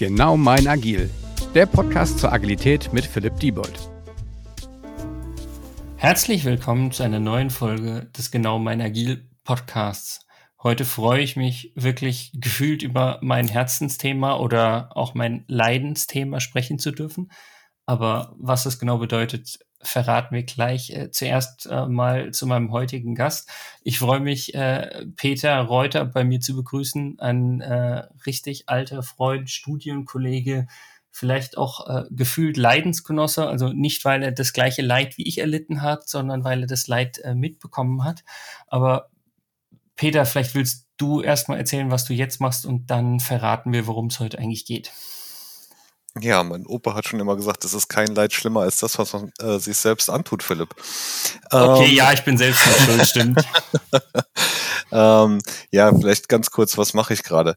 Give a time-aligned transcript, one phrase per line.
[0.00, 1.10] Genau mein Agil,
[1.54, 3.90] der Podcast zur Agilität mit Philipp Diebold.
[5.96, 10.26] Herzlich willkommen zu einer neuen Folge des Genau mein Agil Podcasts.
[10.62, 16.92] Heute freue ich mich wirklich gefühlt über mein Herzensthema oder auch mein Leidensthema sprechen zu
[16.92, 17.30] dürfen.
[17.84, 20.90] Aber was das genau bedeutet, verraten wir gleich.
[20.90, 23.50] Äh, zuerst äh, mal zu meinem heutigen Gast.
[23.82, 29.50] Ich freue mich, äh, Peter Reuter bei mir zu begrüßen, ein äh, richtig alter Freund,
[29.50, 30.66] Studienkollege,
[31.10, 35.82] vielleicht auch äh, gefühlt Leidensgenosse, also nicht, weil er das gleiche Leid wie ich erlitten
[35.82, 38.22] hat, sondern weil er das Leid äh, mitbekommen hat.
[38.66, 39.10] Aber
[39.96, 44.06] Peter, vielleicht willst du erstmal erzählen, was du jetzt machst und dann verraten wir, worum
[44.06, 44.92] es heute eigentlich geht.
[46.18, 49.12] Ja, mein Opa hat schon immer gesagt, es ist kein Leid schlimmer als das, was
[49.12, 50.74] man äh, sich selbst antut, Philipp.
[51.50, 53.40] Okay, ähm, ja, ich bin selbst schuld, stimmt.
[54.92, 57.54] ähm, ja, vielleicht ganz kurz, was mache ich gerade?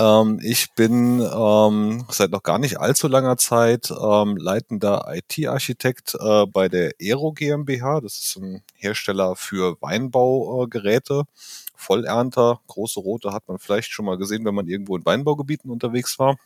[0.00, 6.46] Ähm, ich bin ähm, seit noch gar nicht allzu langer Zeit ähm, leitender IT-Architekt äh,
[6.46, 8.00] bei der Aero GmbH.
[8.00, 11.20] Das ist ein Hersteller für Weinbaugeräte.
[11.20, 11.32] Äh,
[11.76, 16.18] Vollernter, große rote hat man vielleicht schon mal gesehen, wenn man irgendwo in Weinbaugebieten unterwegs
[16.18, 16.36] war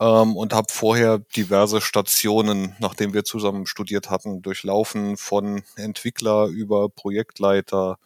[0.00, 6.88] ähm, und habe vorher diverse Stationen, nachdem wir zusammen studiert hatten, durchlaufen, von Entwickler über
[6.88, 7.98] Projektleiter,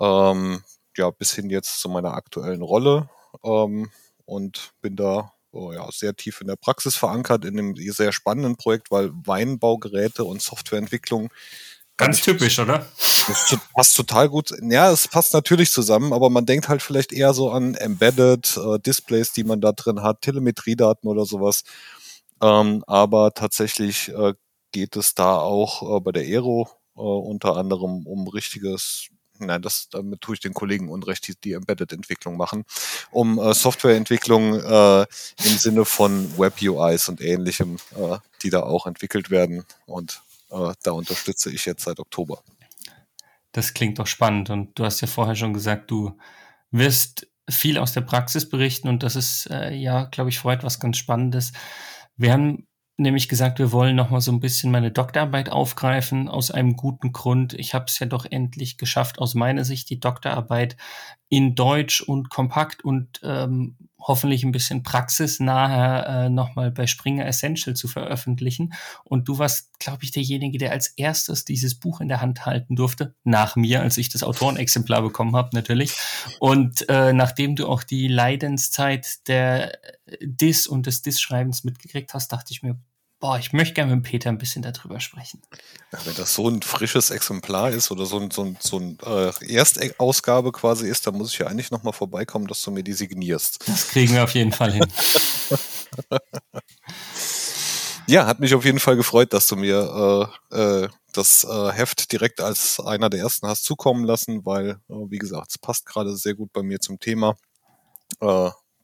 [0.00, 0.62] ähm,
[0.96, 3.08] ja, bis hin jetzt zu meiner aktuellen Rolle.
[3.44, 3.90] Ähm,
[4.26, 8.56] und bin da oh ja, sehr tief in der Praxis verankert in einem sehr spannenden
[8.56, 11.30] Projekt, weil Weinbaugeräte und Softwareentwicklung
[11.96, 12.86] Ganz typisch, oder?
[13.26, 14.52] Das passt total gut.
[14.62, 18.78] Ja, es passt natürlich zusammen, aber man denkt halt vielleicht eher so an Embedded äh,
[18.78, 21.64] Displays, die man da drin hat, Telemetriedaten oder sowas.
[22.42, 24.34] Ähm, aber tatsächlich äh,
[24.72, 29.08] geht es da auch äh, bei der Aero äh, unter anderem um richtiges
[29.38, 32.64] nein, das damit tue ich den Kollegen unrecht, die, die Embedded-Entwicklung machen,
[33.10, 39.30] um äh, Softwareentwicklung äh, im Sinne von Web-UIs und ähnlichem, äh, die da auch entwickelt
[39.30, 39.64] werden.
[39.86, 40.22] Und
[40.56, 42.42] äh, da unterstütze ich jetzt seit Oktober.
[43.52, 46.16] Das klingt doch spannend und du hast ja vorher schon gesagt, du
[46.70, 50.80] wirst viel aus der Praxis berichten und das ist äh, ja, glaube ich, vorher etwas
[50.80, 51.52] ganz Spannendes.
[52.16, 52.65] Wir haben
[52.96, 57.12] nämlich gesagt, wir wollen noch mal so ein bisschen meine Doktorarbeit aufgreifen aus einem guten
[57.12, 57.54] Grund.
[57.54, 60.76] Ich habe es ja doch endlich geschafft, aus meiner Sicht die Doktorarbeit
[61.28, 67.74] in Deutsch und kompakt und ähm, hoffentlich ein bisschen praxisnaher äh, nochmal bei Springer Essential
[67.74, 68.72] zu veröffentlichen.
[69.04, 72.76] Und du warst, glaube ich, derjenige, der als erstes dieses Buch in der Hand halten
[72.76, 75.92] durfte, nach mir, als ich das Autorenexemplar bekommen habe, natürlich.
[76.38, 79.72] Und äh, nachdem du auch die Leidenszeit der
[80.20, 82.78] Dis und des Dis-Schreibens mitgekriegt hast, dachte ich mir,
[83.18, 85.40] Boah, ich möchte gerne mit Peter ein bisschen darüber sprechen.
[85.90, 88.98] Ja, wenn das so ein frisches Exemplar ist oder so ein, so ein, so ein
[89.02, 92.92] äh, Erstausgabe quasi ist, dann muss ich ja eigentlich nochmal vorbeikommen, dass du mir die
[92.92, 93.66] signierst.
[93.66, 94.86] Das kriegen wir auf jeden Fall hin.
[98.06, 102.12] ja, hat mich auf jeden Fall gefreut, dass du mir äh, äh, das äh, Heft
[102.12, 106.14] direkt als einer der ersten hast zukommen lassen, weil, äh, wie gesagt, es passt gerade
[106.18, 107.34] sehr gut bei mir zum Thema.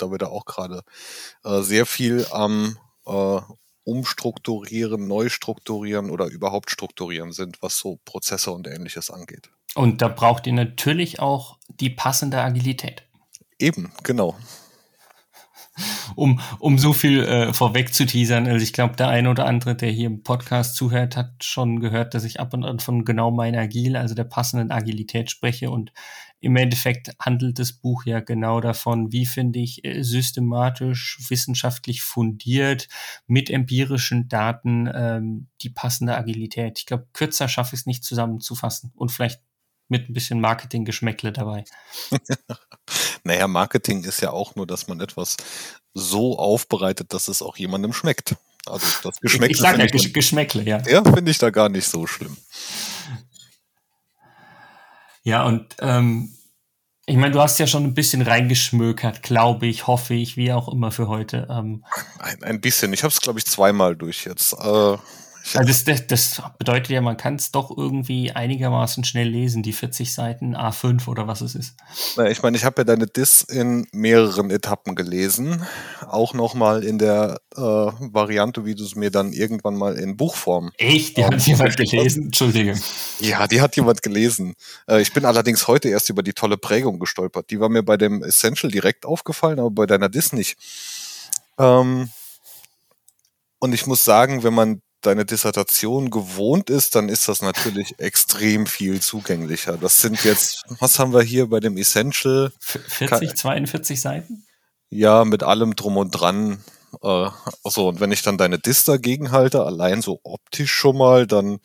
[0.03, 0.83] Äh, da wir da auch gerade
[1.45, 2.77] sehr viel am
[3.85, 9.51] umstrukturieren, neu strukturieren oder überhaupt strukturieren sind, was so Prozesse und ähnliches angeht.
[9.75, 13.03] Und da braucht ihr natürlich auch die passende Agilität.
[13.59, 14.37] Eben, genau.
[16.15, 19.75] Um, um so viel äh, vorweg zu teasern, also ich glaube, der eine oder andere,
[19.75, 23.31] der hier im Podcast zuhört, hat schon gehört, dass ich ab und an von genau
[23.31, 25.71] meiner Agil, also der passenden Agilität spreche.
[25.71, 25.93] Und
[26.43, 32.89] im Endeffekt handelt das Buch ja genau davon, wie finde ich äh, systematisch, wissenschaftlich fundiert,
[33.29, 36.81] mit empirischen Daten ähm, die passende Agilität.
[36.81, 39.41] Ich glaube, kürzer schaffe ich es nicht zusammenzufassen und vielleicht
[39.89, 41.65] mit ein bisschen Marketing-Geschmäckle dabei.
[43.25, 45.37] naja, Marketing ist ja auch nur, dass man etwas
[45.95, 48.35] so aufbereitet, dass es auch jemandem schmeckt.
[48.67, 49.47] Also das Geschmäckle.
[49.47, 50.83] Ich, ich sage ja Gesch Geschmäckle, ja.
[50.89, 52.37] Ja, finde ich da gar nicht so schlimm.
[55.23, 56.35] Ja, und ähm,
[57.07, 60.69] ich meine, du hast ja schon ein bisschen reingeschmökert, glaube ich, hoffe ich, wie auch
[60.69, 61.49] immer für heute.
[61.51, 61.85] Ähm,
[62.19, 62.93] ein, ein bisschen.
[62.93, 64.53] Ich habe es, glaube ich, zweimal durch jetzt.
[64.55, 64.97] Äh,
[65.55, 69.73] also das, das, das bedeutet ja, man kann es doch irgendwie einigermaßen schnell lesen, die
[69.73, 71.75] 40 Seiten A5 oder was es ist.
[72.17, 75.67] Na, ich meine, ich habe ja deine Dis in mehreren Etappen gelesen.
[76.07, 80.71] Auch nochmal in der äh, Variante, wie du es mir dann irgendwann mal in Buchform.
[80.79, 81.17] Echt?
[81.17, 82.25] Die ähm, hat jemand gelesen?
[82.25, 82.75] Entschuldige.
[83.21, 84.55] Ja, die hat jemand gelesen.
[84.89, 87.51] Äh, ich bin allerdings heute erst über die tolle Prägung gestolpert.
[87.51, 90.57] Die war mir bei dem Essential direkt aufgefallen, aber bei deiner Dis nicht.
[91.59, 92.11] Ähm,
[93.59, 98.67] und ich muss sagen, wenn man deine Dissertation gewohnt ist, dann ist das natürlich extrem
[98.67, 99.77] viel zugänglicher.
[99.77, 102.53] Das sind jetzt, was haben wir hier bei dem Essential?
[102.61, 104.45] 40, 42 Seiten?
[104.91, 106.63] Ja, mit allem drum und dran.
[107.03, 107.29] Äh,
[107.65, 111.59] also, und wenn ich dann deine Dis dagegen halte, allein so optisch schon mal, dann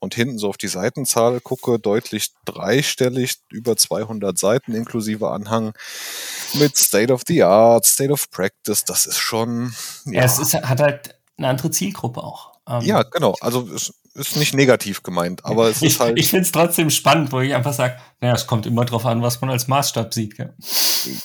[0.00, 5.72] und hinten so auf die Seitenzahl gucke, deutlich dreistellig, über 200 Seiten inklusive Anhang
[6.54, 9.74] mit State of the Art, State of Practice, das ist schon.
[10.04, 12.57] Ja, ja es ist, hat halt eine andere Zielgruppe auch.
[12.68, 13.34] Ähm, ja, genau.
[13.40, 16.18] Also es ist nicht negativ gemeint, aber es ich, ist halt.
[16.18, 19.22] Ich finde es trotzdem spannend, wo ich einfach sage, naja, es kommt immer drauf an,
[19.22, 20.36] was man als Maßstab sieht.
[20.36, 20.54] Gell?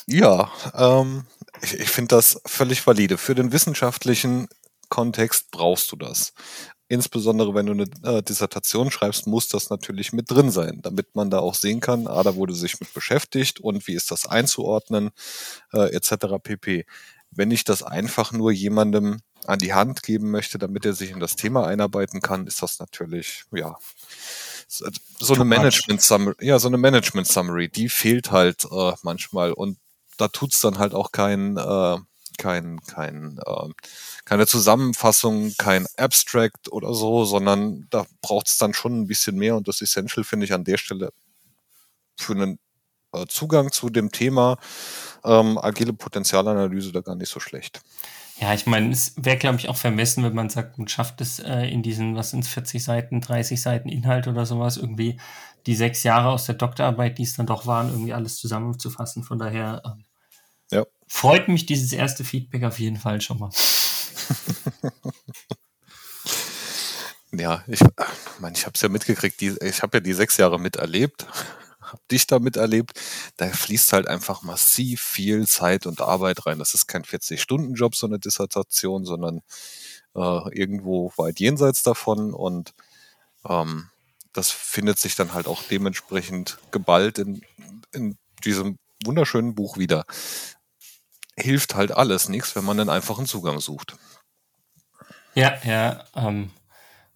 [0.06, 1.26] Ja, ähm,
[1.62, 3.18] ich, ich finde das völlig valide.
[3.18, 4.48] Für den wissenschaftlichen
[4.88, 6.32] Kontext brauchst du das.
[6.86, 11.30] Insbesondere wenn du eine äh, Dissertation schreibst, muss das natürlich mit drin sein, damit man
[11.30, 15.10] da auch sehen kann, ah, da wurde sich mit beschäftigt und wie ist das einzuordnen,
[15.72, 16.26] äh, etc.
[16.42, 16.84] pp.
[17.30, 21.20] Wenn ich das einfach nur jemandem an die Hand geben möchte, damit er sich in
[21.20, 23.76] das Thema einarbeiten kann, ist das natürlich, ja,
[24.68, 29.78] so eine Management Summary, ja, so eine Management Summary, die fehlt halt äh, manchmal und
[30.16, 31.98] da tut's dann halt auch kein, äh,
[32.38, 33.68] kein, kein, äh,
[34.24, 39.68] keine Zusammenfassung, kein Abstract oder so, sondern da braucht's dann schon ein bisschen mehr und
[39.68, 41.12] das Essential finde ich an der Stelle
[42.16, 42.58] für einen
[43.12, 44.58] äh, Zugang zu dem Thema
[45.24, 47.80] ähm, agile Potenzialanalyse da gar nicht so schlecht.
[48.40, 51.38] Ja, ich meine, es wäre, glaube ich, auch vermessen, wenn man sagt, man schafft es
[51.38, 55.20] äh, in diesen, was sind 40 Seiten, 30 Seiten Inhalt oder sowas, irgendwie
[55.66, 59.22] die sechs Jahre aus der Doktorarbeit, die es dann doch waren, irgendwie alles zusammenzufassen.
[59.22, 60.04] Von daher ähm,
[60.70, 60.84] ja.
[61.06, 63.50] freut mich dieses erste Feedback auf jeden Fall schon mal.
[67.32, 67.80] ja, ich,
[68.40, 71.26] mein, ich habe es ja mitgekriegt, die, ich habe ja die sechs Jahre miterlebt
[71.94, 73.00] habe dich da miterlebt,
[73.36, 76.58] da fließt halt einfach massiv viel Zeit und Arbeit rein.
[76.58, 79.40] Das ist kein 40-Stunden-Job, so eine Dissertation, sondern
[80.14, 82.74] äh, irgendwo weit jenseits davon und
[83.48, 83.90] ähm,
[84.32, 87.42] das findet sich dann halt auch dementsprechend geballt in,
[87.92, 90.04] in diesem wunderschönen Buch wieder.
[91.36, 93.96] Hilft halt alles nichts, wenn man einen einfachen Zugang sucht.
[95.34, 96.50] Ja, ja, ähm,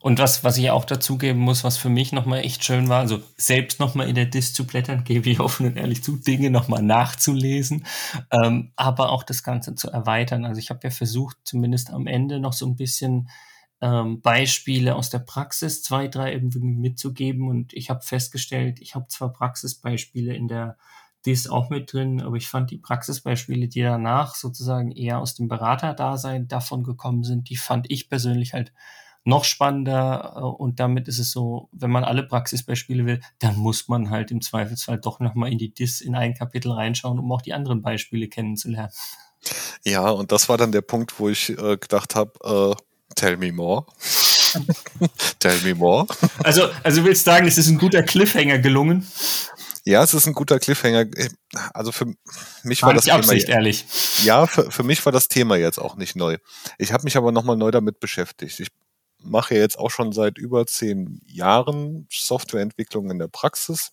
[0.00, 3.20] und was, was ich auch dazugeben muss, was für mich nochmal echt schön war, also
[3.36, 6.82] selbst nochmal in der Dis zu blättern, gebe ich offen und ehrlich zu, Dinge nochmal
[6.82, 7.84] nachzulesen,
[8.30, 10.44] ähm, aber auch das Ganze zu erweitern.
[10.44, 13.28] Also ich habe ja versucht, zumindest am Ende noch so ein bisschen
[13.80, 17.48] ähm, Beispiele aus der Praxis, zwei, drei irgendwie mitzugeben.
[17.48, 20.76] Und ich habe festgestellt, ich habe zwar Praxisbeispiele in der
[21.26, 25.48] Dis auch mit drin, aber ich fand die Praxisbeispiele, die danach sozusagen eher aus dem
[25.48, 28.72] Beraterdasein davon gekommen sind, die fand ich persönlich halt
[29.25, 33.88] noch spannender äh, und damit ist es so, wenn man alle Praxisbeispiele will, dann muss
[33.88, 37.43] man halt im Zweifelsfall doch nochmal in die DIS in ein Kapitel reinschauen, um auch
[37.43, 38.93] die anderen Beispiele kennenzulernen.
[39.85, 42.82] Ja, und das war dann der Punkt, wo ich äh, gedacht habe, äh,
[43.15, 43.87] tell me more.
[45.38, 46.06] tell me more.
[46.43, 49.06] Also, also willst du sagen, es ist ein guter Cliffhanger gelungen?
[49.85, 51.06] Ja, es ist ein guter Cliffhanger.
[51.73, 52.12] Also für
[52.62, 53.87] mich war, war das Thema Absicht, ehrlich.
[54.23, 56.37] Ja, für, für mich war das Thema jetzt auch nicht neu.
[56.76, 58.61] Ich habe mich aber nochmal neu damit beschäftigt.
[58.61, 58.69] Ich
[59.23, 63.93] mache jetzt auch schon seit über zehn Jahren Softwareentwicklung in der Praxis.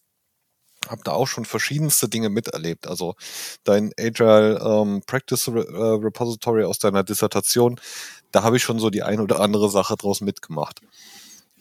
[0.87, 2.87] Habe da auch schon verschiedenste Dinge miterlebt.
[2.87, 3.15] Also
[3.63, 7.79] dein Agile ähm, Practice Re äh, Repository aus deiner Dissertation,
[8.31, 10.81] da habe ich schon so die ein oder andere Sache draus mitgemacht.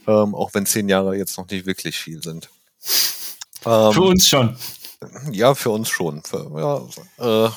[0.07, 2.51] Ähm, auch wenn zehn Jahre jetzt noch nicht wirklich viel sind.
[3.65, 4.57] Ähm, für uns schon.
[5.31, 6.23] Ja, für uns schon.
[6.23, 6.89] Für,
[7.19, 7.51] ja, äh,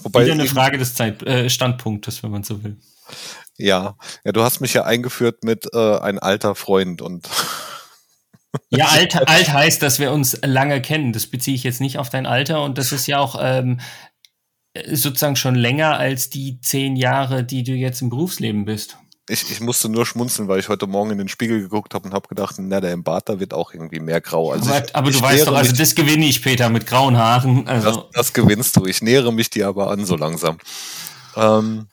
[0.00, 2.76] wobei Wieder eine Frage des Zeit, äh, Standpunktes, wenn man so will.
[3.56, 7.28] Ja, ja, du hast mich ja eingeführt mit äh, ein alter Freund und
[8.70, 11.12] ja, alt, alt heißt, dass wir uns lange kennen.
[11.12, 13.80] Das beziehe ich jetzt nicht auf dein Alter und das ist ja auch ähm,
[14.90, 18.98] sozusagen schon länger als die zehn Jahre, die du jetzt im Berufsleben bist.
[19.28, 22.12] Ich, ich musste nur schmunzeln, weil ich heute Morgen in den Spiegel geguckt habe und
[22.12, 24.52] habe gedacht, na, der im Bart, da wird auch irgendwie mehr grau.
[24.52, 27.16] Also aber, ich, aber du weißt doch, also mich, das gewinne ich, Peter, mit grauen
[27.16, 27.66] Haaren.
[27.66, 27.90] Also.
[27.90, 28.84] Das, das gewinnst du.
[28.84, 30.58] Ich nähere mich dir aber an, so langsam.
[31.36, 31.86] Ähm,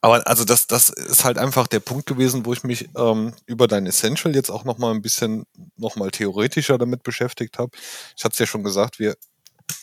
[0.00, 3.66] aber also das, das ist halt einfach der Punkt gewesen, wo ich mich ähm, über
[3.66, 7.70] dein Essential jetzt auch noch mal ein bisschen noch mal theoretischer damit beschäftigt habe.
[8.16, 9.16] Ich hatte es ja schon gesagt, wir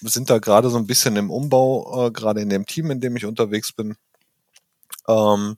[0.01, 3.15] sind da gerade so ein bisschen im Umbau, äh, gerade in dem Team, in dem
[3.15, 3.95] ich unterwegs bin.
[5.07, 5.57] Ähm,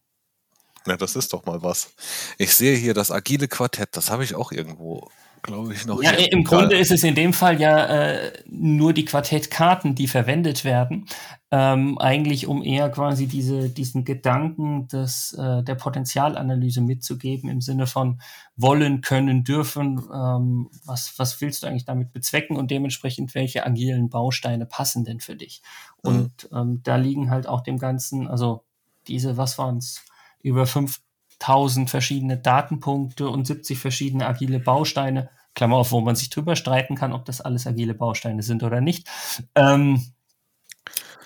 [0.86, 1.92] Na, das ist doch mal was.
[2.38, 5.08] Ich sehe hier das agile Quartett, das habe ich auch irgendwo,
[5.42, 6.30] glaube ich, noch Ja, hier.
[6.32, 6.58] im Egal.
[6.60, 11.06] Grunde ist es in dem Fall ja äh, nur die Quartettkarten, die verwendet werden,
[11.50, 17.86] ähm, eigentlich um eher quasi diese, diesen Gedanken des, äh, der Potenzialanalyse mitzugeben im Sinne
[17.86, 18.20] von
[18.56, 24.10] wollen, können, dürfen, ähm, was, was willst du eigentlich damit bezwecken und dementsprechend welche agilen
[24.10, 25.62] Bausteine passen denn für dich.
[26.02, 28.64] Und ähm, da liegen halt auch dem Ganzen, also
[29.06, 30.02] diese, was waren es,
[30.44, 36.54] über 5000 verschiedene Datenpunkte und 70 verschiedene agile Bausteine, Klammer auf, wo man sich drüber
[36.54, 39.08] streiten kann, ob das alles agile Bausteine sind oder nicht,
[39.54, 40.04] ähm,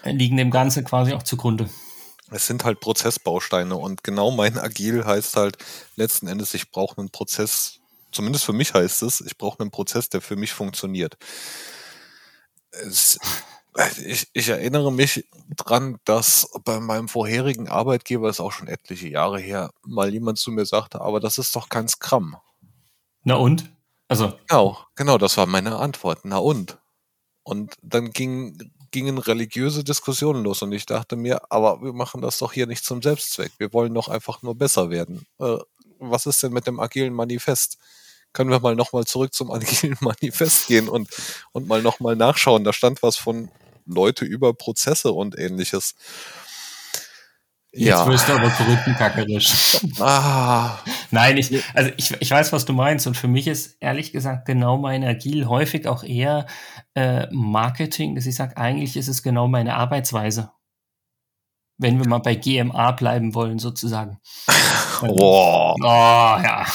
[0.04, 1.68] liegen dem Ganze quasi auch zugrunde.
[2.30, 5.56] Es sind halt Prozessbausteine und genau mein Agil heißt halt
[5.96, 7.80] letzten Endes, ich brauche einen Prozess,
[8.12, 11.16] zumindest für mich heißt es, ich brauche einen Prozess, der für mich funktioniert.
[12.70, 13.18] Es,
[14.04, 19.38] ich, ich erinnere mich dran, dass bei meinem vorherigen Arbeitgeber, ist auch schon etliche Jahre
[19.38, 22.37] her, mal jemand zu mir sagte, aber das ist doch kein Scrum.
[23.25, 23.70] Na und?
[24.08, 26.20] Also, Genau, genau, das war meine Antwort.
[26.25, 26.78] Na und?
[27.42, 32.38] Und dann ging, gingen religiöse Diskussionen los und ich dachte mir, aber wir machen das
[32.38, 33.52] doch hier nicht zum Selbstzweck.
[33.58, 35.26] Wir wollen doch einfach nur besser werden.
[35.38, 35.58] Äh,
[35.99, 37.78] was ist denn mit dem agilen Manifest?
[38.32, 41.08] Können wir mal nochmal zurück zum agilen Manifest gehen und,
[41.52, 42.64] und mal nochmal nachschauen?
[42.64, 43.50] Da stand was von
[43.88, 45.95] Leute über Prozesse und ähnliches.
[47.73, 49.78] jetzt wirst du aber korruptenkackerisch.
[50.00, 50.78] Ah,
[51.11, 53.07] Nein, ich, also ich, ich weiß, was du meinst.
[53.07, 56.47] Und für mich ist ehrlich gesagt genau mein Agil häufig auch eher
[56.95, 60.50] äh, Marketing, dass ich sage, eigentlich ist es genau meine Arbeitsweise.
[61.78, 64.18] Wenn wir mal bei GMA bleiben wollen, sozusagen.
[65.00, 65.75] boah.
[65.80, 65.85] Oh,
[66.42, 66.66] ja.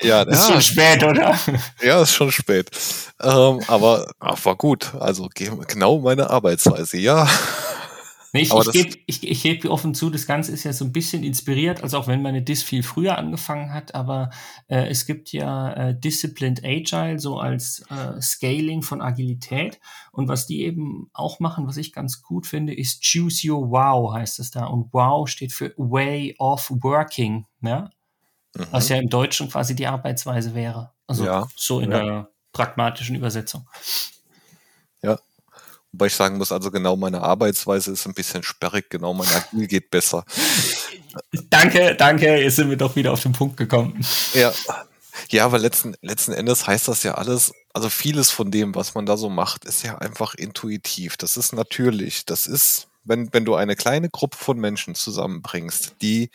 [0.00, 1.36] Ja, Ist ja, schon spät, oder?
[1.82, 2.70] Ja, ist schon spät.
[3.20, 4.94] Ähm, aber war gut.
[4.98, 7.28] Also ge- genau meine Arbeitsweise, ja.
[8.34, 10.92] Nee, ich, ich gebe ich, ich geb offen zu, das Ganze ist ja so ein
[10.92, 14.30] bisschen inspiriert, also auch wenn meine Dis viel früher angefangen hat, aber
[14.68, 19.80] äh, es gibt ja äh, Disciplined Agile so als äh, Scaling von Agilität
[20.12, 24.14] und was die eben auch machen, was ich ganz gut finde, ist Choose Your Wow
[24.14, 27.90] heißt es da und Wow steht für Way of Working, ne?
[28.70, 30.92] was ja im Deutschen quasi die Arbeitsweise wäre.
[31.06, 31.98] Also Ja, so in ja.
[31.98, 33.66] der pragmatischen Übersetzung.
[35.92, 39.66] Wobei ich sagen muss, also genau meine Arbeitsweise ist ein bisschen sperrig, genau mein Agil
[39.66, 40.24] geht besser.
[41.50, 44.04] Danke, danke, jetzt sind wir doch wieder auf den Punkt gekommen.
[44.32, 44.52] Ja.
[45.30, 49.04] Ja, aber letzten, letzten Endes heißt das ja alles, also vieles von dem, was man
[49.04, 51.18] da so macht, ist ja einfach intuitiv.
[51.18, 52.24] Das ist natürlich.
[52.24, 56.30] Das ist, wenn, wenn du eine kleine Gruppe von Menschen zusammenbringst, die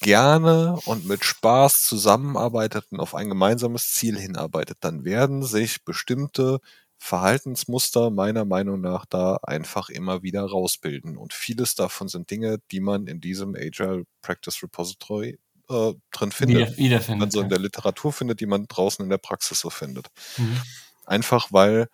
[0.00, 6.60] gerne und mit Spaß zusammenarbeitet und auf ein gemeinsames Ziel hinarbeitet, dann werden sich bestimmte
[6.98, 11.16] Verhaltensmuster meiner Meinung nach da einfach immer wieder rausbilden.
[11.16, 15.38] Und vieles davon sind Dinge, die man in diesem Agile Practice Repository
[15.68, 17.20] äh, drin findet Wieder, wiederfindet.
[17.20, 20.08] man so in der Literatur findet, die man draußen in der Praxis so findet.
[20.36, 20.60] Mhm.
[21.04, 21.88] Einfach weil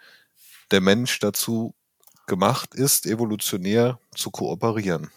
[0.71, 1.75] der Mensch dazu
[2.26, 5.11] gemacht ist, evolutionär zu kooperieren.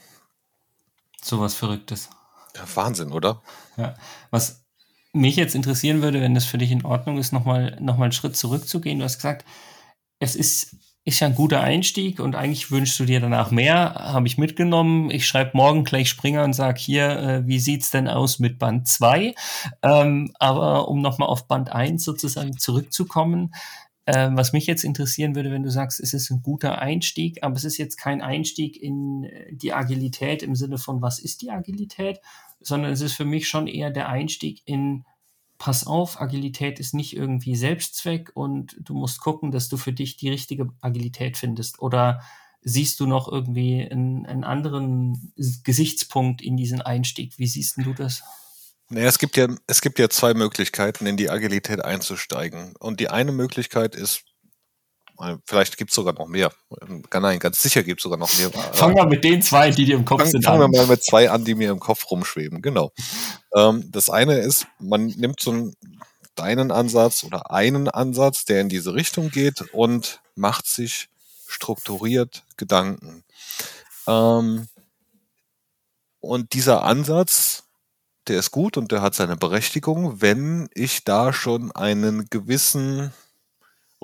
[1.22, 2.10] Sowas Verrücktes.
[2.56, 3.42] Ja, Wahnsinn, oder?
[3.78, 3.96] Ja.
[4.32, 4.64] Was
[5.14, 8.12] mich jetzt interessieren würde, wenn das für dich in Ordnung ist, nochmal noch mal einen
[8.12, 9.00] Schritt zurückzugehen.
[9.00, 9.46] Du hast gesagt,
[10.20, 13.94] es ist, ist ja ein guter Einstieg und eigentlich wünschst du dir danach mehr.
[13.96, 15.12] Habe ich mitgenommen.
[15.12, 18.88] Ich schreibe morgen gleich Springer und sage hier, äh, wie sieht's denn aus mit Band
[18.88, 19.36] 2?
[19.84, 23.54] Ähm, aber um nochmal auf Band 1 sozusagen zurückzukommen,
[24.06, 27.56] äh, was mich jetzt interessieren würde, wenn du sagst, es ist ein guter Einstieg, aber
[27.56, 31.52] es ist jetzt kein Einstieg in äh, die Agilität im Sinne von, was ist die
[31.52, 32.20] Agilität,
[32.62, 35.06] sondern es ist für mich schon eher der Einstieg in,
[35.58, 40.18] pass auf, Agilität ist nicht irgendwie Selbstzweck und du musst gucken, dass du für dich
[40.18, 41.80] die richtige Agilität findest.
[41.80, 42.22] Oder
[42.62, 45.34] siehst du noch irgendwie einen, einen anderen
[45.64, 47.38] Gesichtspunkt in diesen Einstieg?
[47.38, 48.24] Wie siehst du das?
[48.90, 52.76] Naja, es gibt ja, es gibt ja zwei Möglichkeiten, in die Agilität einzusteigen.
[52.80, 54.24] Und die eine Möglichkeit ist,
[55.46, 56.52] vielleicht gibt es sogar noch mehr.
[56.82, 58.52] Äh, Nein, ganz sicher gibt es sogar noch mehr.
[58.74, 60.46] Fangen wir mit den zwei, die dir im Kopf Fangen, sind.
[60.46, 62.62] fangen wir mal mit zwei an, die mir im Kopf rumschweben.
[62.62, 62.92] Genau.
[63.56, 65.76] Ähm, das eine ist, man nimmt so einen,
[66.36, 71.10] deinen Ansatz oder einen Ansatz, der in diese Richtung geht und macht sich
[71.48, 73.24] strukturiert Gedanken.
[74.08, 74.68] Ähm,
[76.20, 77.64] und dieser Ansatz,
[78.28, 83.14] der ist gut und der hat seine Berechtigung, wenn ich da schon einen gewissen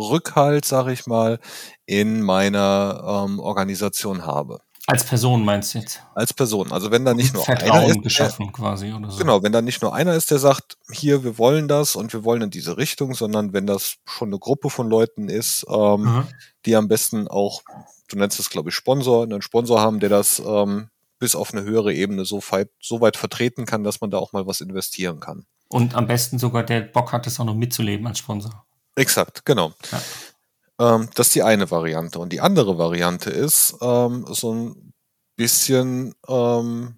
[0.02, 1.40] Rückhalt, sage ich mal,
[1.86, 4.60] in meiner ähm, Organisation habe.
[4.88, 6.02] Als Person meinst du jetzt?
[6.16, 6.72] Als Person.
[6.72, 9.18] Also wenn da nicht nur Vertrauen einer ist, geschaffen der, quasi oder so.
[9.20, 12.24] genau, wenn da nicht nur einer ist, der sagt, hier, wir wollen das und wir
[12.24, 16.28] wollen in diese Richtung, sondern wenn das schon eine Gruppe von Leuten ist, ähm, Mhm.
[16.66, 17.62] die am besten auch,
[18.10, 20.90] du nennst es glaube ich Sponsor, einen Sponsor haben, der das ähm,
[21.20, 24.34] bis auf eine höhere Ebene so weit, so weit vertreten kann, dass man da auch
[24.34, 25.46] mal was investieren kann.
[25.70, 28.66] Und am besten sogar der Bock hat, das auch noch mitzuleben als Sponsor.
[28.96, 29.74] Exakt, genau.
[29.92, 30.96] Ja.
[30.96, 32.20] Ähm, das ist die eine Variante.
[32.20, 34.94] Und die andere Variante ist ähm, so ein
[35.36, 36.98] bisschen ähm,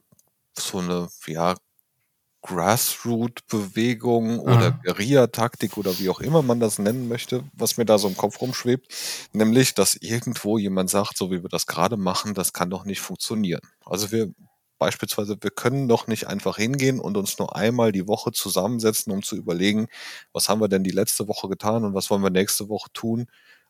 [0.58, 1.56] so eine, ja,
[2.44, 4.80] Grassroot-Bewegung oder Aha.
[4.84, 8.42] Guerilla-Taktik oder wie auch immer man das nennen möchte, was mir da so im Kopf
[8.42, 8.94] rumschwebt.
[9.32, 13.00] Nämlich, dass irgendwo jemand sagt, so wie wir das gerade machen, das kann doch nicht
[13.00, 13.62] funktionieren.
[13.86, 14.34] Also wir
[14.84, 19.24] beispielsweise, wir können doch nicht einfach hingehen und uns nur einmal die Woche zusammensetzen, um
[19.24, 19.88] zu überlegen,
[20.34, 23.28] was haben wir denn die letzte Woche getan und was wollen wir nächste Woche tun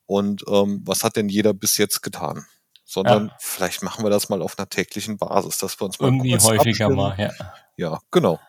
[0.08, 2.46] und ähm, was hat denn jeder bis jetzt getan.
[2.84, 3.36] Sondern Ja.
[3.40, 6.46] vielleicht machen wir das mal auf einer täglichen Basis, dass wir uns mal Irgendwie kurz
[6.46, 6.96] häufiger abstimmen.
[6.96, 7.32] mal, ja.
[7.78, 8.40] Ja, genau.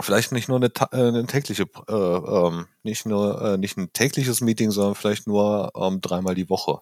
[0.00, 4.40] Vielleicht nicht nur eine, äh, eine tägliche, äh, ähm, nicht nur äh, nicht ein tägliches
[4.40, 6.80] Meeting, sondern vielleicht nur ähm, dreimal die Woche.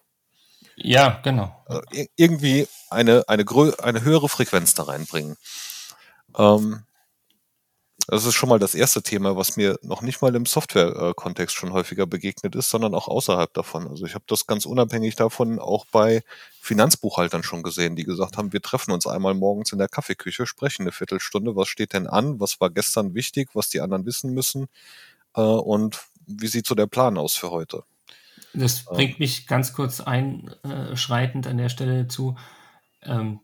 [0.83, 1.63] Ja, genau.
[1.69, 3.45] Äh, ir- irgendwie eine eine
[3.79, 5.37] eine höhere Frequenz da reinbringen.
[6.37, 6.83] Ähm,
[8.07, 11.71] das ist schon mal das erste Thema, was mir noch nicht mal im Software-Kontext schon
[11.71, 13.87] häufiger begegnet ist, sondern auch außerhalb davon.
[13.87, 16.23] Also ich habe das ganz unabhängig davon auch bei
[16.61, 20.81] Finanzbuchhaltern schon gesehen, die gesagt haben, wir treffen uns einmal morgens in der Kaffeeküche, sprechen
[20.83, 24.67] eine Viertelstunde, was steht denn an, was war gestern wichtig, was die anderen wissen müssen
[25.35, 27.83] äh, und wie sieht so der Plan aus für heute.
[28.53, 28.93] Das Ja.
[28.93, 32.35] bringt mich ganz kurz einschreitend an der Stelle zu.
[33.03, 33.39] Ähm,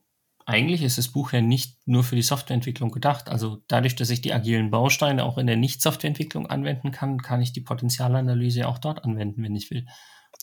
[0.45, 3.27] eigentlich ist das Buch ja nicht nur für die Softwareentwicklung gedacht.
[3.29, 7.51] Also dadurch, dass ich die agilen Bausteine auch in der Nicht-Softwareentwicklung anwenden kann, kann ich
[7.51, 9.85] die Potenzialanalyse ja auch dort anwenden, wenn ich will.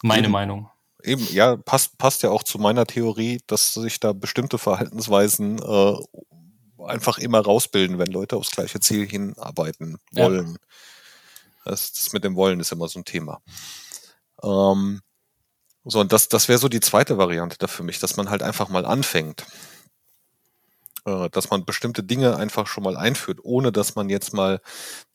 [0.03, 0.33] Meine Eben.
[0.33, 0.71] Meinung.
[1.03, 5.95] Eben, ja, passt, passt ja auch zu meiner Theorie, dass sich da bestimmte Verhaltensweisen äh,
[6.87, 10.25] einfach immer rausbilden, wenn Leute aufs gleiche Ziel hinarbeiten Ja.
[10.25, 10.57] wollen.
[11.65, 13.41] Das, das mit dem Wollen ist immer so ein Thema.
[14.45, 15.01] Ähm,
[15.85, 18.43] so, und das, das wäre so die zweite Variante da für mich, dass man halt
[18.43, 19.45] einfach mal anfängt.
[21.07, 24.61] Äh, dass man bestimmte Dinge einfach schon mal einführt, ohne dass man jetzt mal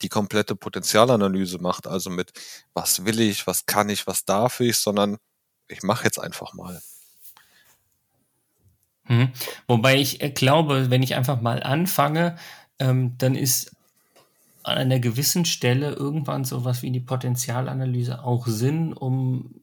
[0.02, 2.32] die komplette Potenzialanalyse macht, also mit
[2.74, 5.18] was will ich, was kann ich, was darf ich, sondern
[5.66, 6.80] ich mache jetzt einfach mal.
[9.08, 9.32] Mhm.
[9.66, 12.36] Wobei ich äh, glaube, wenn ich einfach mal anfange,
[12.78, 13.72] ähm, dann ist
[14.62, 19.62] an einer gewissen Stelle irgendwann sowas wie die Potenzialanalyse auch Sinn, um,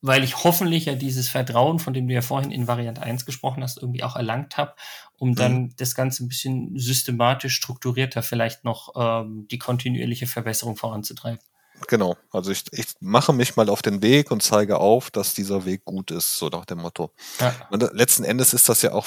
[0.00, 3.62] weil ich hoffentlich ja dieses Vertrauen, von dem du ja vorhin in Variant 1 gesprochen
[3.62, 4.74] hast, irgendwie auch erlangt habe,
[5.18, 11.40] um dann das Ganze ein bisschen systematisch strukturierter vielleicht noch ähm, die kontinuierliche Verbesserung voranzutreiben.
[11.88, 12.16] Genau.
[12.30, 15.84] Also ich, ich mache mich mal auf den Weg und zeige auf, dass dieser Weg
[15.84, 17.12] gut ist, so nach dem Motto.
[17.40, 17.54] Ja.
[17.70, 19.06] Und letzten Endes ist das ja auch,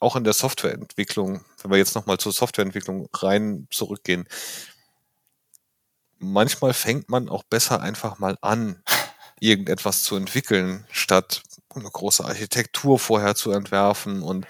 [0.00, 4.26] auch in der Softwareentwicklung, wenn wir jetzt nochmal zur Softwareentwicklung rein zurückgehen,
[6.18, 8.82] manchmal fängt man auch besser einfach mal an,
[9.40, 11.42] irgendetwas zu entwickeln, statt
[11.74, 14.22] eine große Architektur vorher zu entwerfen.
[14.22, 14.46] Und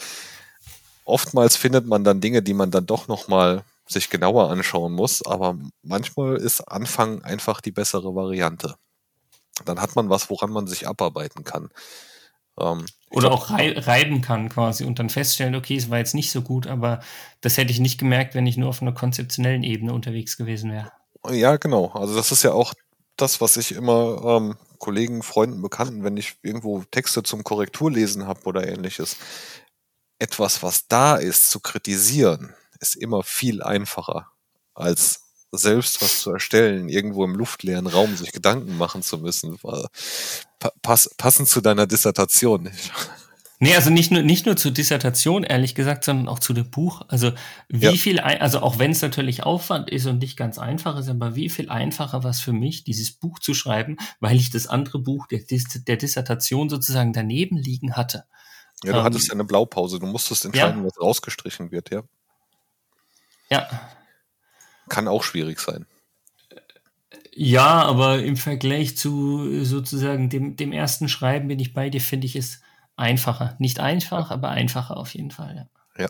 [1.05, 5.25] oftmals findet man dann Dinge, die man dann doch nochmal sich genauer anschauen muss.
[5.25, 8.77] Aber manchmal ist Anfangen einfach die bessere Variante.
[9.65, 11.71] Dann hat man was, woran man sich abarbeiten kann.
[12.59, 16.31] Ähm, Oder auch rei reiben kann quasi und dann feststellen, okay, es war jetzt nicht
[16.31, 17.01] so gut, aber
[17.41, 20.93] das hätte ich nicht gemerkt, wenn ich nur auf einer konzeptionellen Ebene unterwegs gewesen wäre.
[21.29, 21.89] Ja, genau.
[21.89, 22.73] Also das ist ja auch
[23.17, 28.45] das, was ich immer ähm, Kollegen, Freunden, Bekannten, wenn ich irgendwo Texte zum Korrekturlesen habe
[28.45, 29.17] oder ähnliches,
[30.21, 34.31] etwas, was da ist, zu kritisieren, ist immer viel einfacher,
[34.75, 39.59] als selbst was zu erstellen, irgendwo im luftleeren Raum sich Gedanken machen zu müssen.
[39.59, 42.71] Pa pass passend zu deiner Dissertation.
[43.63, 47.03] Nee, also nicht nur, nicht nur zur Dissertation, ehrlich gesagt, sondern auch zu dem Buch.
[47.09, 47.33] Also
[47.69, 47.93] wie Ja.
[47.93, 51.51] viel, also auch wenn es natürlich Aufwand ist und nicht ganz einfach ist, aber wie
[51.51, 55.27] viel einfacher war es für mich, dieses Buch zu schreiben, weil ich das andere Buch
[55.27, 58.25] der, Dis der Dissertation sozusagen daneben liegen hatte.
[58.83, 62.03] Ja, du Ähm, hattest ja eine Blaupause, du musstest entscheiden, was rausgestrichen wird, ja.
[63.51, 63.69] Ja,
[64.91, 65.87] Kann auch schwierig sein.
[67.33, 72.03] Ja, aber im Vergleich zu äh, sozusagen dem, dem ersten Schreiben bin ich bei dir,
[72.03, 72.61] finde ich es
[72.97, 73.57] einfacher.
[73.59, 75.71] Nicht einfach, aber einfacher auf jeden Fall.
[75.97, 76.09] Ja.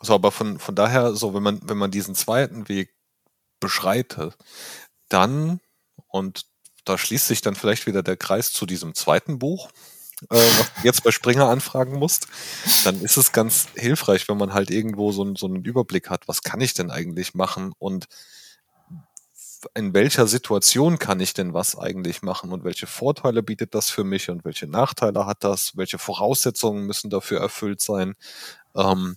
[0.00, 2.94] So, aber von, von daher, so, wenn man, wenn man diesen zweiten Weg
[3.60, 4.36] beschreitet,
[5.08, 5.60] dann,
[6.08, 6.46] und
[6.84, 9.70] da schließt sich dann vielleicht wieder der Kreis zu diesem zweiten Buch,
[10.30, 12.28] äh, was du jetzt bei Springer anfragen musst,
[12.84, 16.42] dann ist es ganz hilfreich, wenn man halt irgendwo so, so einen Überblick hat, was
[16.42, 18.06] kann ich denn eigentlich machen und
[19.74, 24.04] in welcher Situation kann ich denn was eigentlich machen und welche Vorteile bietet das für
[24.04, 28.14] mich und welche Nachteile hat das, welche Voraussetzungen müssen dafür erfüllt sein,
[28.74, 29.16] ähm,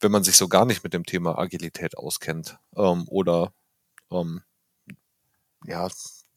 [0.00, 3.52] wenn man sich so gar nicht mit dem Thema Agilität auskennt ähm, oder
[4.10, 4.42] ähm,
[5.66, 5.88] ja,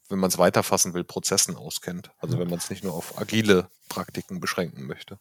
[0.08, 2.10] wenn man es weiterfassen will, Prozessen auskennt.
[2.18, 5.18] Also wenn man es nicht nur auf agile Praktiken beschränken möchte.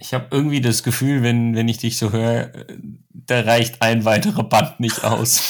[0.00, 2.78] Ich habe irgendwie das Gefühl, wenn, wenn ich dich so höre, äh,
[3.10, 5.42] da reicht ein weiterer Band nicht aus.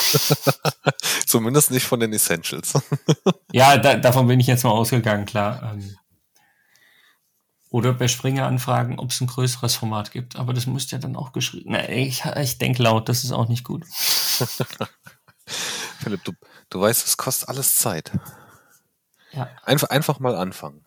[1.27, 2.75] Zumindest nicht von den Essentials.
[3.53, 5.75] ja, da, davon bin ich jetzt mal ausgegangen, klar.
[5.75, 5.97] Ähm.
[7.71, 10.37] Oder bei Springer anfragen, ob es ein größeres Format gibt.
[10.37, 11.71] Aber das müsste ja dann auch geschrieben.
[11.73, 13.85] Na, ich, ich denke laut, das ist auch nicht gut.
[16.01, 16.33] Philipp, du,
[16.71, 18.13] du weißt, es kostet alles Zeit.
[19.35, 19.49] Ja.
[19.65, 20.83] Einfach, einfach mal anfangen.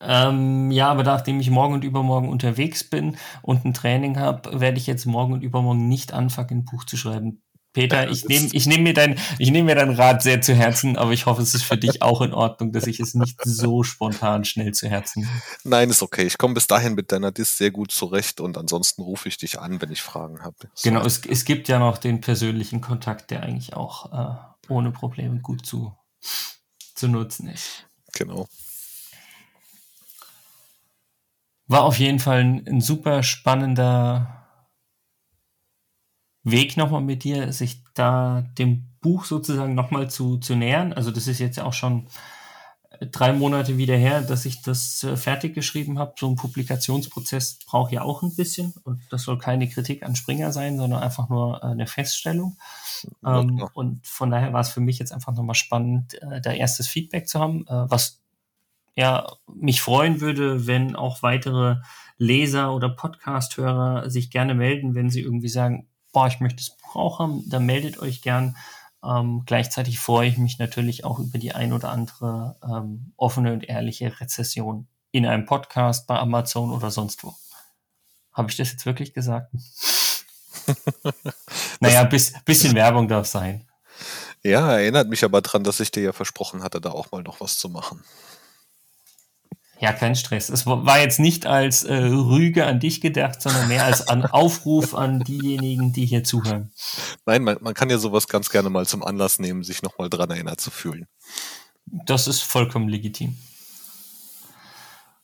[0.00, 4.78] Ähm, ja, aber nachdem ich morgen und übermorgen unterwegs bin und ein Training habe, werde
[4.78, 7.42] ich jetzt morgen und übermorgen nicht anfangen, ein Buch zu schreiben.
[7.74, 10.96] Peter, ich nehme ich nehm mir, dein, ich nehm mir deinen Rat sehr zu Herzen,
[10.96, 13.82] aber ich hoffe, es ist für dich auch in Ordnung, dass ich es nicht so
[13.82, 15.42] spontan schnell zu Herzen nehme.
[15.64, 16.24] Nein, ist okay.
[16.24, 19.60] Ich komme bis dahin mit deiner Dis sehr gut zurecht und ansonsten rufe ich dich
[19.60, 20.56] an, wenn ich Fragen habe.
[20.74, 20.88] So.
[20.88, 24.36] Genau, es, es gibt ja noch den persönlichen Kontakt, der eigentlich auch äh,
[24.68, 25.96] ohne Probleme gut zu,
[26.94, 27.88] zu nutzen ist.
[28.14, 28.48] Genau.
[31.66, 34.46] War auf jeden Fall ein, ein super spannender
[36.42, 40.92] Weg nochmal mit dir, sich da dem Buch sozusagen nochmal zu, zu nähern.
[40.92, 42.08] Also das ist jetzt auch schon
[43.00, 46.14] drei Monate wieder her, dass ich das äh, fertig geschrieben habe.
[46.18, 50.52] So ein Publikationsprozess braucht ja auch ein bisschen und das soll keine Kritik an Springer
[50.52, 52.56] sein, sondern einfach nur äh, eine Feststellung.
[53.24, 56.88] Ähm, und von daher war es für mich jetzt einfach nochmal spannend, äh, da erstes
[56.88, 58.20] Feedback zu haben, äh, was
[58.96, 61.76] ja mich freuen würde, wenn auch weitere
[62.16, 66.96] Leser oder Podcast-Hörer sich gerne melden, wenn sie irgendwie sagen, boah, ich möchte das Buch
[66.96, 68.56] auch haben, dann meldet euch gern.
[69.04, 73.68] Ähm, gleichzeitig freue ich mich natürlich auch über die ein oder andere ähm, offene und
[73.68, 77.34] ehrliche Rezession in einem Podcast bei Amazon oder sonst wo.
[78.32, 79.52] Habe ich das jetzt wirklich gesagt?
[81.80, 83.66] naja, bis, bisschen Werbung darf sein.
[84.42, 87.40] Ja, erinnert mich aber dran, dass ich dir ja versprochen hatte, da auch mal noch
[87.40, 88.04] was zu machen.
[89.80, 90.48] Ja, kein Stress.
[90.48, 94.94] Es war jetzt nicht als äh, Rüge an dich gedacht, sondern mehr als an Aufruf
[94.94, 96.72] an diejenigen, die hier zuhören.
[97.26, 100.30] Nein, man, man kann ja sowas ganz gerne mal zum Anlass nehmen, sich nochmal dran
[100.30, 101.06] erinnert zu fühlen.
[101.86, 103.36] Das ist vollkommen legitim.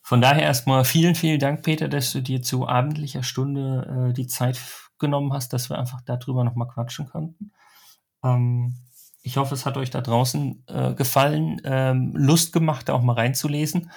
[0.02, 4.26] Von daher erstmal vielen, vielen Dank, Peter, dass du dir zu abendlicher Stunde äh, die
[4.26, 4.60] Zeit
[4.98, 7.52] genommen hast, dass wir einfach darüber nochmal quatschen konnten.
[8.22, 8.76] Ähm,
[9.22, 13.14] ich hoffe, es hat euch da draußen äh, gefallen, ähm, Lust gemacht, da auch mal
[13.14, 13.90] reinzulesen.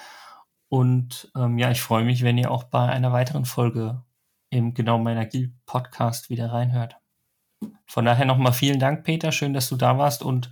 [0.68, 4.02] Und ähm, ja, ich freue mich, wenn ihr auch bei einer weiteren Folge
[4.50, 6.96] im Genau meiner Guild Podcast wieder reinhört.
[7.86, 9.32] Von daher nochmal vielen Dank, Peter.
[9.32, 10.50] Schön, dass du da warst und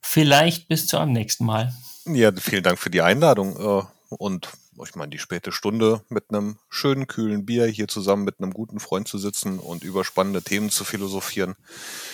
[0.00, 1.72] vielleicht bis zu einem nächsten Mal.
[2.06, 3.56] Ja, vielen Dank für die Einladung.
[3.56, 3.82] Äh,
[4.16, 4.50] und
[4.84, 8.80] ich meine, die späte Stunde mit einem schönen, kühlen Bier hier zusammen mit einem guten
[8.80, 11.56] Freund zu sitzen und über spannende Themen zu philosophieren.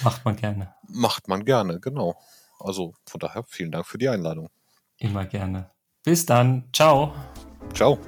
[0.02, 0.74] Macht man gerne.
[0.88, 2.20] Macht man gerne, genau.
[2.58, 4.48] Also von daher vielen Dank für die Einladung.
[4.98, 5.70] Immer gerne.
[6.04, 6.64] Bis dann.
[6.72, 7.14] Ciao.
[7.72, 7.98] Ciao.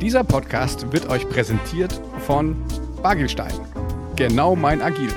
[0.00, 2.56] Dieser Podcast wird euch präsentiert von
[3.02, 3.54] Bagelstein.
[4.16, 5.12] Genau mein Agil.